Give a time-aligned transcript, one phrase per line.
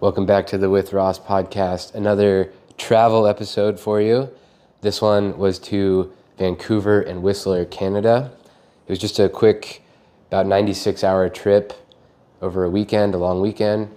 [0.00, 1.92] Welcome back to the With Ross podcast.
[1.92, 4.30] Another travel episode for you.
[4.80, 8.30] This one was to Vancouver and Whistler, Canada.
[8.86, 9.82] It was just a quick,
[10.28, 11.72] about 96 hour trip
[12.40, 13.90] over a weekend, a long weekend.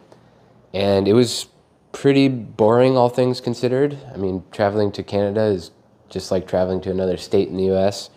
[0.74, 1.46] And it was
[1.92, 3.96] pretty boring, all things considered.
[4.12, 5.70] I mean, traveling to Canada is
[6.10, 8.10] just like traveling to another state in the US.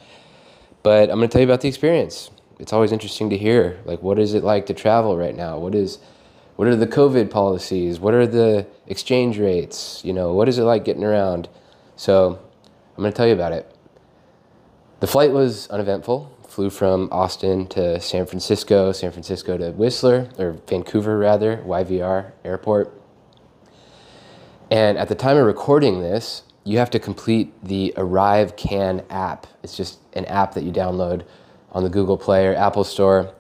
[0.82, 2.30] But I'm going to tell you about the experience.
[2.59, 5.59] It's always interesting to hear, like, what is it like to travel right now?
[5.59, 5.98] What is
[6.57, 7.98] what are the COVID policies?
[7.98, 10.02] What are the exchange rates?
[10.05, 11.48] You know, what is it like getting around?
[11.96, 12.38] So
[12.96, 13.74] I'm going to tell you about it.
[15.01, 16.30] The flight was uneventful.
[16.48, 23.01] Flew from Austin to San Francisco, San Francisco to Whistler, or Vancouver rather, YVR airport.
[24.71, 29.48] And at the time of recording this, you have to complete the ArriveCAN app.
[29.65, 31.24] It's just an app that you download
[31.73, 33.34] on the Google Play or Apple Store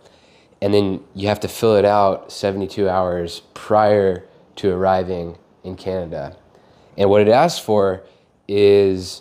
[0.64, 4.24] and then you have to fill it out 72 hours prior
[4.56, 6.38] to arriving in Canada.
[6.96, 8.02] And what it asks for
[8.48, 9.20] is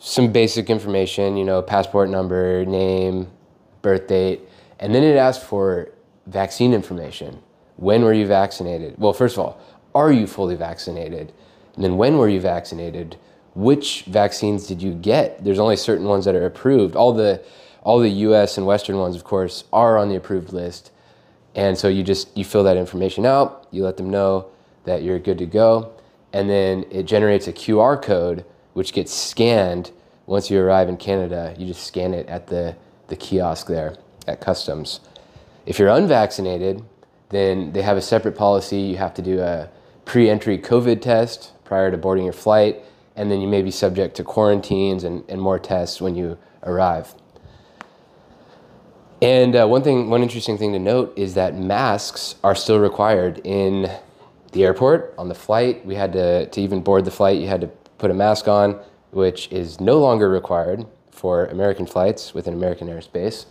[0.00, 3.30] some basic information, you know, passport number, name,
[3.82, 4.40] birth date,
[4.80, 5.92] and then it asks for
[6.26, 7.38] vaccine information.
[7.76, 8.96] When were you vaccinated?
[8.98, 9.60] Well, first of all,
[9.94, 11.32] are you fully vaccinated?
[11.76, 13.16] And then when were you vaccinated?
[13.54, 15.44] Which vaccines did you get?
[15.44, 16.96] There's only certain ones that are approved.
[16.96, 17.44] All the
[17.84, 20.90] all the US and Western ones, of course, are on the approved list.
[21.54, 24.46] And so you just you fill that information out, you let them know
[24.84, 25.92] that you're good to go,
[26.32, 29.92] and then it generates a QR code which gets scanned
[30.26, 31.54] once you arrive in Canada.
[31.56, 32.76] You just scan it at the,
[33.06, 35.00] the kiosk there at customs.
[35.64, 36.82] If you're unvaccinated,
[37.28, 38.78] then they have a separate policy.
[38.78, 39.70] You have to do a
[40.04, 42.82] pre-entry COVID test prior to boarding your flight,
[43.16, 47.14] and then you may be subject to quarantines and, and more tests when you arrive.
[49.22, 53.40] And uh, one thing, one interesting thing to note is that masks are still required
[53.44, 53.90] in
[54.52, 55.84] the airport on the flight.
[55.86, 57.38] We had to to even board the flight.
[57.38, 62.34] You had to put a mask on, which is no longer required for American flights
[62.34, 63.46] within American airspace.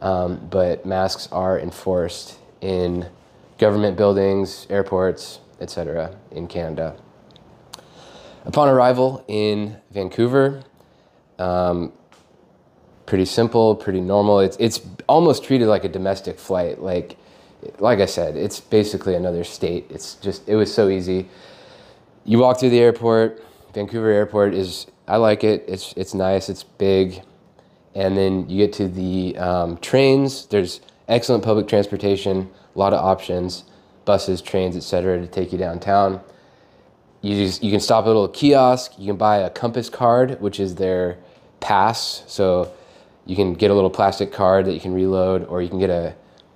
[0.00, 3.06] Um, but masks are enforced in
[3.58, 6.16] government buildings, airports, etc.
[6.30, 6.96] in Canada.
[8.46, 10.62] Upon arrival in Vancouver,
[11.38, 11.92] um,
[13.10, 14.38] pretty simple, pretty normal.
[14.38, 16.80] It's it's almost treated like a domestic flight.
[16.80, 17.16] Like
[17.80, 19.84] like I said, it's basically another state.
[19.90, 21.28] It's just it was so easy.
[22.24, 23.44] You walk through the airport.
[23.74, 25.64] Vancouver Airport is I like it.
[25.66, 26.48] It's it's nice.
[26.48, 27.22] It's big,
[27.96, 30.46] and then you get to the um, trains.
[30.46, 32.48] There's excellent public transportation.
[32.76, 33.64] A lot of options,
[34.04, 35.20] buses, trains, etc.
[35.20, 36.20] to take you downtown.
[37.22, 38.92] You just you can stop at a little kiosk.
[38.98, 41.18] You can buy a Compass card, which is their
[41.58, 42.22] pass.
[42.28, 42.72] So
[43.26, 45.90] you can get a little plastic card that you can reload, or you can get
[45.90, 46.14] a,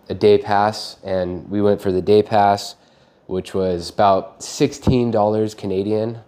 [0.09, 0.97] a day pass.
[1.05, 2.77] And we went for the day pass,
[3.27, 6.19] which was about $16 Canadian.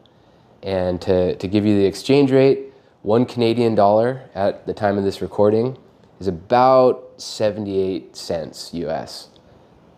[0.63, 5.05] And to, to give you the exchange rate, one Canadian dollar at the time of
[5.05, 5.79] this recording
[6.19, 9.29] is about 78 cents US.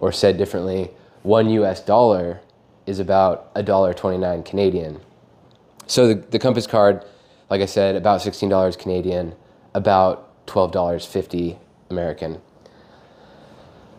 [0.00, 0.90] Or said differently,
[1.22, 2.40] one US dollar
[2.86, 5.00] is about $1.29 Canadian.
[5.86, 7.04] So the, the Compass card,
[7.50, 9.34] like I said, about $16 Canadian,
[9.74, 11.58] about $12.50
[11.90, 12.40] American.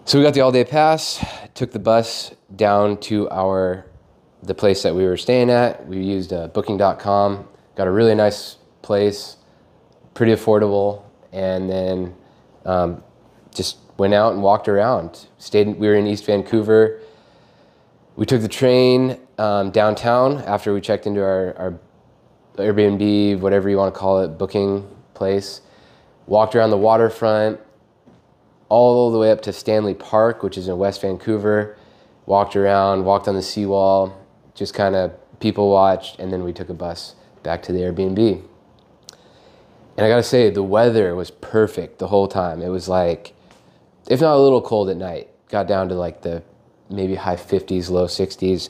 [0.05, 1.23] So we got the all day pass,
[1.53, 3.85] took the bus down to our
[4.41, 5.85] the place that we were staying at.
[5.85, 9.37] We used uh, booking.com, got a really nice place,
[10.13, 12.15] pretty affordable, and then
[12.65, 13.03] um,
[13.53, 15.27] just went out and walked around.
[15.37, 15.67] Stayed.
[15.77, 17.01] We were in East Vancouver.
[18.15, 21.79] We took the train um, downtown after we checked into our, our
[22.55, 25.61] Airbnb, whatever you want to call it, booking place
[26.29, 27.59] walked around the waterfront
[28.69, 31.75] all the way up to Stanley Park, which is in West Vancouver.
[32.27, 34.15] Walked around, walked on the seawall,
[34.53, 38.43] just kind of people watched, and then we took a bus back to the Airbnb.
[39.97, 42.61] And I gotta say, the weather was perfect the whole time.
[42.61, 43.33] It was like,
[44.07, 46.43] if not a little cold at night, got down to like the
[46.91, 48.69] maybe high 50s, low 60s,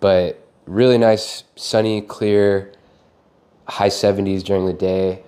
[0.00, 2.72] but really nice, sunny, clear,
[3.68, 5.22] high 70s during the day.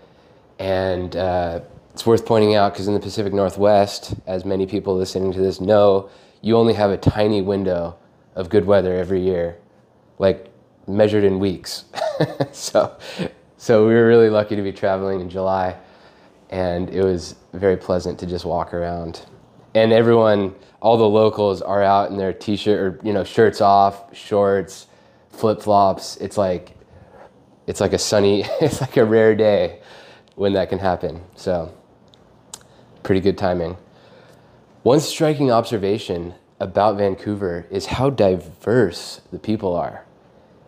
[0.59, 1.61] And uh,
[1.93, 5.61] it's worth pointing out because in the Pacific Northwest, as many people listening to this
[5.61, 6.11] know,
[6.43, 7.97] you only have a tiny window
[8.35, 9.59] of good weather every year,
[10.19, 10.49] like
[10.87, 11.87] measured in weeks.
[12.53, 12.97] so,
[13.57, 15.77] so we were really lucky to be traveling in July,
[16.51, 19.27] and it was very pleasant to just walk around.
[19.75, 24.17] And everyone, all the locals are out in their t-shirt or you know shirts off,
[24.17, 24.87] shorts,
[25.31, 26.17] flip flops.
[26.19, 26.77] It's like,
[27.67, 29.81] it's like a sunny, it's like a rare day
[30.39, 31.21] when that can happen.
[31.35, 31.75] So,
[33.03, 33.77] pretty good timing.
[34.85, 40.05] One striking observation about Vancouver is how diverse the people are.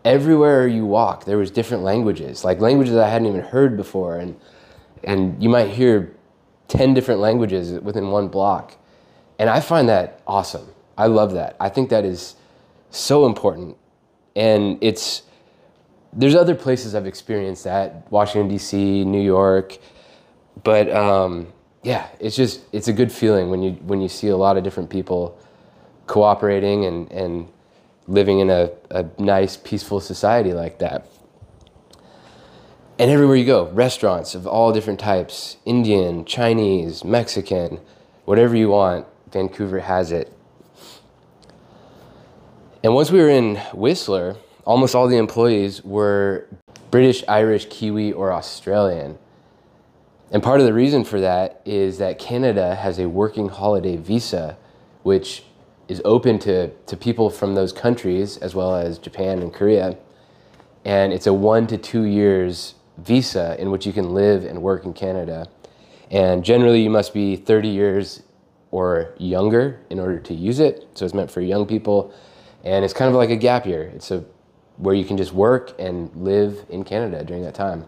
[0.05, 4.39] Everywhere you walk, there was different languages, like languages I hadn't even heard before, and
[5.05, 6.15] and you might hear
[6.67, 8.77] ten different languages within one block,
[9.39, 10.67] and I find that awesome.
[10.99, 11.57] I love that.
[11.61, 12.35] I think that is
[12.91, 13.77] so important,
[14.35, 15.23] and it's
[16.13, 19.79] there's other places I've experienced that Washington D.C., New York,
[20.63, 21.53] but um,
[21.83, 24.65] yeah, it's just it's a good feeling when you when you see a lot of
[24.65, 25.39] different people
[26.07, 27.49] cooperating and, and
[28.09, 31.07] living in a, a nice, peaceful society like that.
[32.99, 37.81] And everywhere you go, restaurants of all different types Indian, Chinese, Mexican,
[38.25, 40.37] whatever you want, Vancouver has it.
[42.83, 44.37] And once we were in Whistler,
[44.71, 46.47] almost all the employees were
[46.93, 49.19] British, Irish, Kiwi, or Australian.
[50.31, 54.57] And part of the reason for that is that Canada has a working holiday visa,
[55.03, 55.43] which
[55.89, 59.99] is open to, to people from those countries as well as Japan and Korea.
[60.85, 64.85] And it's a one to two years visa in which you can live and work
[64.85, 65.49] in Canada.
[66.13, 68.23] And generally, you must be 30 years
[68.71, 70.87] or younger in order to use it.
[70.95, 72.15] So it's meant for young people.
[72.63, 73.91] And it's kind of like a gap year.
[73.97, 74.25] It's a
[74.81, 77.87] where you can just work and live in Canada during that time.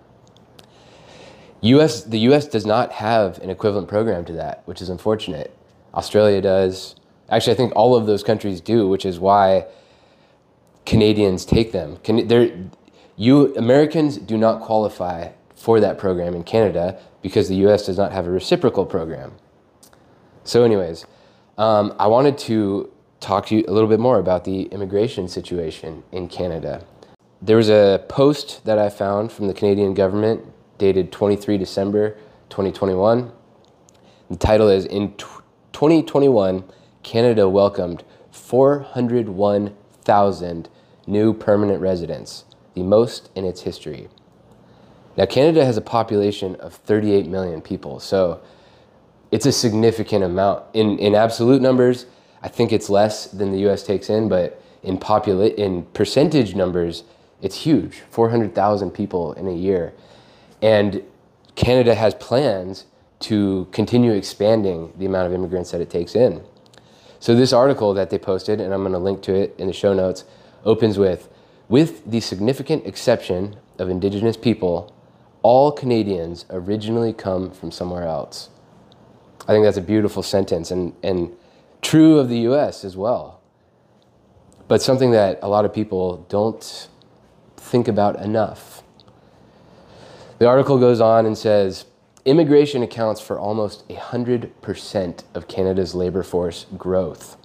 [1.63, 5.57] US, the US does not have an equivalent program to that, which is unfortunate.
[5.95, 6.97] Australia does,
[7.33, 9.65] Actually, I think all of those countries do, which is why
[10.85, 11.97] Canadians take them.
[12.05, 12.71] Can,
[13.17, 17.87] you Americans do not qualify for that program in Canada because the U.S.
[17.87, 19.33] does not have a reciprocal program.
[20.45, 21.07] So, anyways,
[21.57, 22.92] um, I wanted to
[23.23, 26.85] talk to you a little bit more about the immigration situation in Canada.
[27.41, 30.45] There was a post that I found from the Canadian government
[30.79, 32.17] dated 23 December
[32.51, 33.31] 2021.
[34.29, 36.65] The title is In 2021,
[37.03, 40.69] Canada welcomed 401,000
[41.07, 42.45] new permanent residents,
[42.75, 44.09] the most in its history.
[45.17, 48.41] Now, Canada has a population of 38 million people, so
[49.31, 50.65] it's a significant amount.
[50.73, 52.07] In, in absolute numbers,
[52.43, 57.05] I think it's less than the US takes in, but in, popula- in percentage numbers,
[57.41, 59.93] it's huge 400,000 people in a year.
[60.61, 61.03] And
[61.55, 62.87] Canada has plans
[63.21, 66.43] to continue expanding the amount of immigrants that it takes in.
[67.21, 69.73] So this article that they posted, and I'm going to link to it in the
[69.73, 70.25] show notes,
[70.65, 71.29] opens with,
[71.69, 74.93] with the significant exception of Indigenous people,
[75.43, 78.51] all Canadians originally come from somewhere else.
[79.43, 81.33] I think that's a beautiful sentence and, and
[81.83, 83.41] true of the US as well.
[84.69, 86.89] But something that a lot of people don't
[87.57, 88.83] think about enough.
[90.39, 91.85] The article goes on and says
[92.25, 97.37] Immigration accounts for almost 100% of Canada's labor force growth.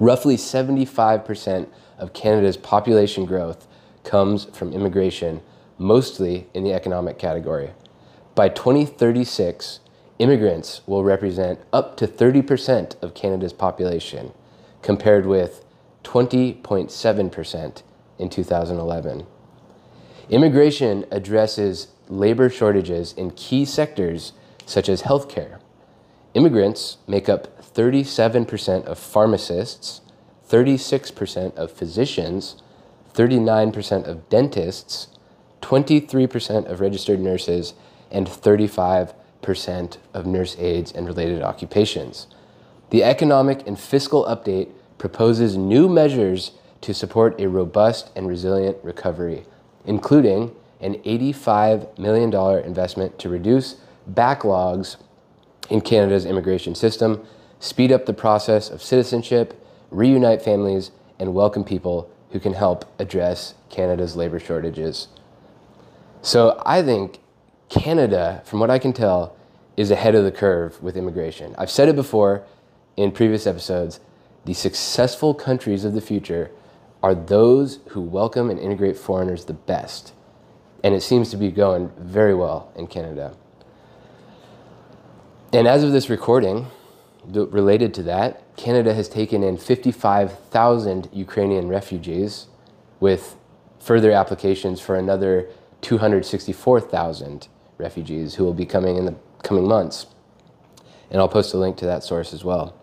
[0.00, 3.68] Roughly 75% of Canada's population growth
[4.02, 5.40] comes from immigration,
[5.78, 7.70] mostly in the economic category.
[8.34, 9.78] By 2036,
[10.18, 14.32] immigrants will represent up to 30% of Canada's population,
[14.82, 15.64] compared with
[16.04, 17.82] 20.7%
[18.18, 19.26] in 2011.
[20.28, 24.32] Immigration addresses labor shortages in key sectors
[24.64, 25.60] such as healthcare.
[26.34, 30.00] Immigrants make up 37% of pharmacists,
[30.48, 32.62] 36% of physicians,
[33.14, 35.08] 39% of dentists,
[35.62, 37.74] 23% of registered nurses,
[38.10, 39.14] and 35%
[40.14, 42.26] of nurse aides and related occupations.
[42.90, 49.44] The Economic and Fiscal Update proposes new measures to support a robust and resilient recovery,
[49.84, 52.32] including an $85 million
[52.64, 53.76] investment to reduce
[54.10, 54.96] backlogs
[55.70, 57.24] in Canada's immigration system,
[57.58, 59.54] speed up the process of citizenship,
[59.90, 65.08] reunite families, and welcome people who can help address Canada's labor shortages.
[66.22, 67.18] So I think
[67.68, 69.35] Canada, from what I can tell,
[69.76, 71.54] is ahead of the curve with immigration.
[71.58, 72.44] I've said it before
[72.96, 74.00] in previous episodes.
[74.44, 76.50] The successful countries of the future
[77.02, 80.12] are those who welcome and integrate foreigners the best
[80.86, 83.34] and it seems to be going very well in Canada.
[85.52, 86.68] And as of this recording,
[87.26, 92.46] related to that, Canada has taken in 55,000 Ukrainian refugees
[93.00, 93.36] with
[93.80, 95.48] further applications for another
[95.80, 100.06] 264,000 refugees who will be coming in the coming months.
[101.10, 102.74] And I'll post a link to that source as well.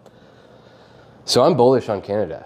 [1.25, 2.45] So I'm bullish on Canada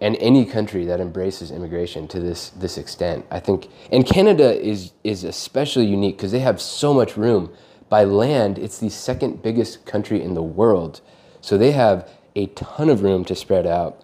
[0.00, 3.24] and any country that embraces immigration to this this extent.
[3.30, 7.52] I think and Canada is is especially unique because they have so much room.
[7.88, 11.00] By land, it's the second biggest country in the world.
[11.40, 14.02] So they have a ton of room to spread out,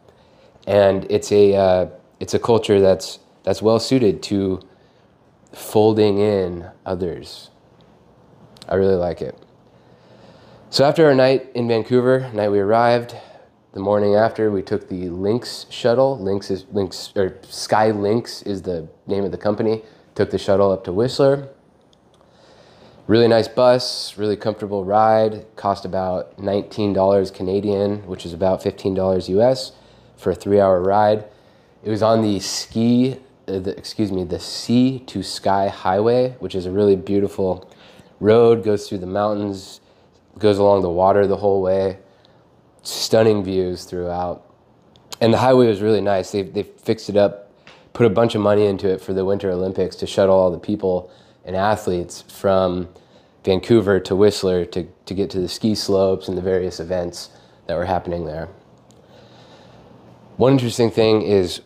[0.66, 1.87] and it's a uh,
[2.20, 4.61] it's a culture that's that's well suited to
[5.52, 7.50] folding in others.
[8.71, 9.37] I really like it.
[10.71, 13.17] So after our night in Vancouver, night we arrived,
[13.73, 16.19] the morning after we took the Lynx shuttle.
[16.19, 19.83] Lynx is Lynx or Sky Lynx is the name of the company.
[20.15, 21.49] Took the shuttle up to Whistler.
[23.07, 25.45] Really nice bus, really comfortable ride.
[25.57, 29.73] Cost about $19 Canadian, which is about $15 US
[30.17, 31.25] for a three-hour ride.
[31.83, 33.17] It was on the ski,
[33.49, 37.69] uh, the, excuse me, the Sea to Sky Highway, which is a really beautiful
[38.21, 38.62] road.
[38.62, 39.81] Goes through the mountains,
[40.39, 41.99] goes along the water the whole way.
[42.83, 44.47] Stunning views throughout,
[45.21, 46.31] and the highway was really nice.
[46.31, 47.53] They they fixed it up,
[47.93, 50.59] put a bunch of money into it for the Winter Olympics to shuttle all the
[50.59, 51.11] people
[51.45, 52.89] and athletes from
[53.45, 57.31] Vancouver to Whistler to, to get to the ski slopes and the various events
[57.67, 58.49] that were happening there.
[60.37, 61.62] One interesting thing is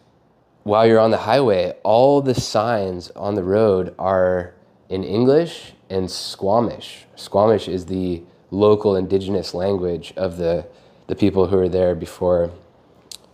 [0.62, 4.54] while you're on the highway, all the signs on the road are
[4.88, 7.06] in English and Squamish.
[7.14, 10.66] Squamish is the local indigenous language of the,
[11.06, 12.50] the people who were there before,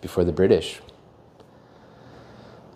[0.00, 0.80] before the British.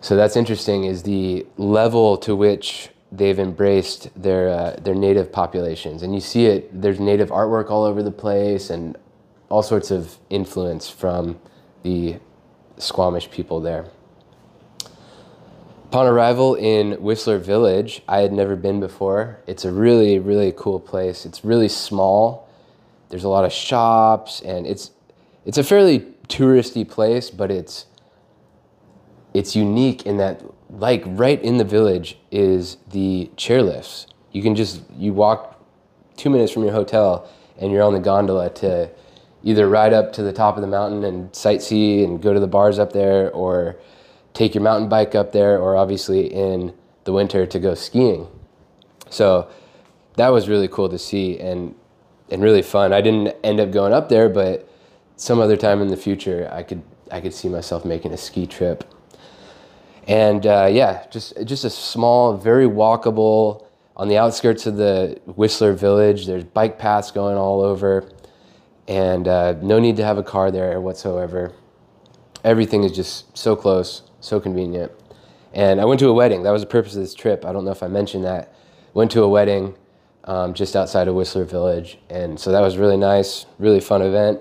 [0.01, 6.03] So that's interesting is the level to which they've embraced their uh, their native populations,
[6.03, 6.81] and you see it.
[6.81, 8.97] There's native artwork all over the place, and
[9.49, 11.39] all sorts of influence from
[11.81, 12.17] the
[12.77, 13.85] Squamish people there.
[15.95, 19.39] Upon arrival in Whistler Village, I had never been before.
[19.47, 21.25] It's a really, really cool place.
[21.25, 22.49] It's really small.
[23.07, 24.91] There's a lot of shops, and it's
[25.45, 27.85] it's a fairly touristy place, but it's
[29.33, 34.07] it's unique in that like right in the village is the chairlifts.
[34.33, 35.57] You can just you walk
[36.17, 37.25] two minutes from your hotel
[37.57, 38.89] and you're on the gondola to
[39.45, 42.47] either ride up to the top of the mountain and sightsee and go to the
[42.47, 43.77] bars up there, or
[44.35, 46.75] take your mountain bike up there, or obviously in
[47.05, 48.27] the winter to go skiing.
[49.09, 49.49] So
[50.17, 51.73] that was really cool to see and
[52.29, 52.93] and really fun.
[52.93, 54.69] I didn't end up going up there, but
[55.15, 58.45] some other time in the future, I could I could see myself making a ski
[58.45, 58.83] trip.
[60.07, 63.65] And uh, yeah, just just a small, very walkable
[63.95, 66.25] on the outskirts of the Whistler Village.
[66.25, 68.09] There's bike paths going all over,
[68.87, 71.53] and uh, no need to have a car there whatsoever.
[72.43, 74.91] Everything is just so close, so convenient.
[75.53, 76.43] And I went to a wedding.
[76.43, 77.45] That was the purpose of this trip.
[77.45, 78.53] I don't know if I mentioned that.
[78.93, 79.75] Went to a wedding
[80.25, 84.39] um, just outside of Whistler Village, and so that was really nice, really fun event.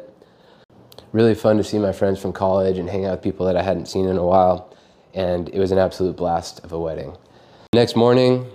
[1.13, 3.63] Really fun to see my friends from college and hang out with people that I
[3.63, 4.75] hadn't seen in a while
[5.15, 7.17] and it was an absolute blast of a wedding.
[7.73, 8.47] Next morning,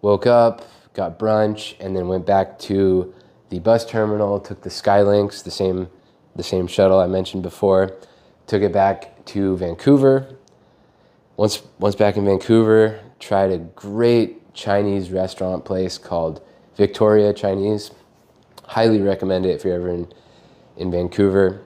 [0.00, 0.64] woke up,
[0.94, 3.12] got brunch, and then went back to
[3.50, 5.88] the bus terminal, took the Skylynx, the same,
[6.36, 7.96] the same shuttle I mentioned before,
[8.46, 10.36] took it back to Vancouver.
[11.36, 16.42] Once, once back in Vancouver, tried a great Chinese restaurant place called
[16.76, 17.90] Victoria Chinese.
[18.64, 20.12] Highly recommend it if you're ever in,
[20.76, 21.62] in Vancouver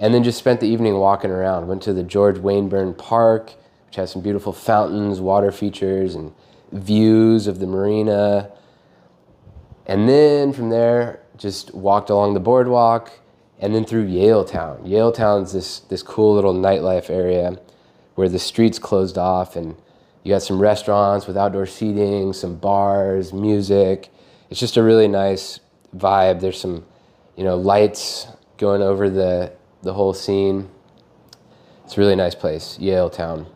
[0.00, 1.68] and then just spent the evening walking around.
[1.68, 3.52] Went to the George Wainborn Park,
[3.86, 6.32] which has some beautiful fountains, water features, and
[6.72, 8.50] views of the marina.
[9.86, 13.12] And then from there, just walked along the boardwalk
[13.60, 14.84] and then through Yale Town.
[14.84, 17.58] Yale Town's this, this cool little nightlife area
[18.14, 19.76] where the streets closed off and
[20.24, 24.10] you got some restaurants with outdoor seating, some bars, music.
[24.50, 25.60] It's just a really nice
[25.96, 26.40] vibe.
[26.40, 26.84] There's some,
[27.36, 28.26] you know, lights
[28.58, 29.52] going over the
[29.82, 30.68] the whole scene.
[31.84, 33.46] It's a really nice place, Yaletown.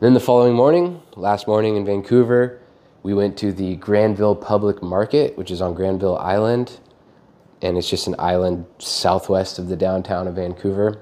[0.00, 2.58] Then the following morning, last morning in Vancouver,
[3.02, 6.80] we went to the Granville Public Market, which is on Granville Island,
[7.62, 11.00] and it's just an island southwest of the downtown of Vancouver.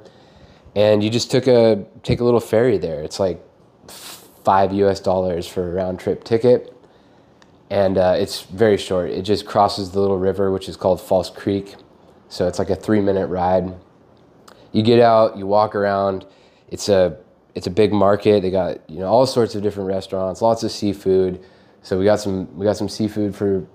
[0.76, 3.02] And you just took a take a little ferry there.
[3.02, 3.42] It's like
[3.88, 5.00] five U.S.
[5.00, 6.74] dollars for a round trip ticket,
[7.70, 9.10] and uh, it's very short.
[9.10, 11.76] It just crosses the little river, which is called False Creek,
[12.28, 13.74] so it's like a three minute ride
[14.72, 16.26] you get out, you walk around.
[16.68, 17.16] It's a
[17.54, 18.42] it's a big market.
[18.42, 21.44] They got you know all sorts of different restaurants, lots of seafood.
[21.82, 23.66] So we got some we got some seafood for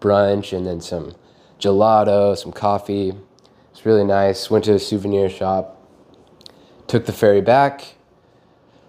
[0.00, 1.14] brunch, and then some
[1.58, 3.12] gelato, some coffee.
[3.70, 4.50] It's really nice.
[4.50, 5.74] Went to a souvenir shop.
[6.86, 7.94] Took the ferry back.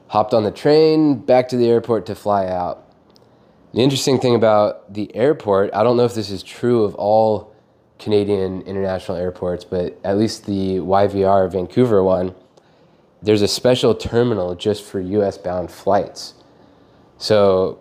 [0.08, 2.86] Hopped on the train back to the airport to fly out.
[3.74, 7.54] The interesting thing about the airport, I don't know if this is true of all
[8.00, 12.34] Canadian international airports, but at least the YVR Vancouver one,
[13.22, 16.34] there's a special terminal just for US bound flights.
[17.18, 17.80] So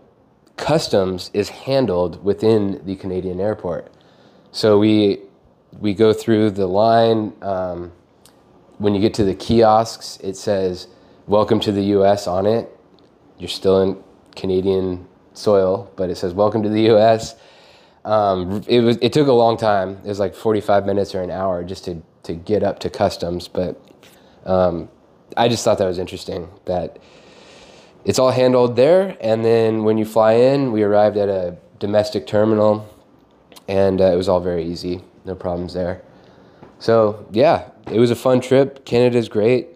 [0.57, 3.91] customs is handled within the Canadian airport.
[4.53, 5.21] So we
[5.79, 7.33] we go through the line.
[7.43, 7.93] Um,
[8.79, 10.89] when you get to the kiosks, it says
[11.27, 12.75] "Welcome to the U.S." on it.
[13.39, 14.03] You're still in
[14.37, 17.37] Canadian soil, but it says "Welcome to the U.S."
[18.05, 18.99] Um, it was.
[19.03, 19.99] It took a long time.
[20.05, 23.49] It was like 45 minutes or an hour just to to get up to customs,
[23.49, 23.81] but
[24.47, 24.89] um,
[25.37, 26.99] I just thought that was interesting that
[28.05, 29.17] it's all handled there.
[29.21, 32.89] And then when you fly in, we arrived at a domestic terminal,
[33.69, 35.03] and uh, it was all very easy.
[35.25, 36.03] No problems there.
[36.79, 38.85] So yeah, it was a fun trip.
[38.85, 39.69] Canada's great,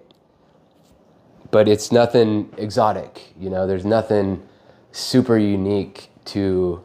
[1.51, 3.33] but it's nothing exotic.
[3.39, 4.47] You know, there's nothing
[4.93, 6.83] super unique to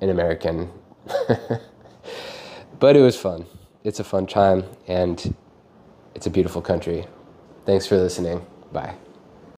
[0.00, 0.70] an American.
[2.78, 3.46] but it was fun.
[3.82, 5.34] It's a fun time, and
[6.14, 7.06] it's a beautiful country.
[7.64, 8.44] Thanks for listening.
[8.72, 8.94] Bye.